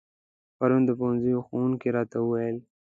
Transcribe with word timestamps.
پرون 0.57 0.81
د 0.85 0.89
پوهنځي 0.99 1.31
ښوونکي 1.45 1.87
راته 1.95 2.17
و 2.21 2.25
ويل 2.29 2.57